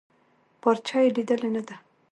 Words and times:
پارچه 0.61 0.97
يې 1.03 1.09
ليدلې 1.15 1.49
نده. 1.55 1.75